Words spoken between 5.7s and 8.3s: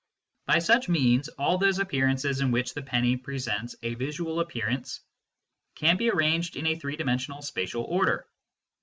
can be arranged in a three dimensional spatial order.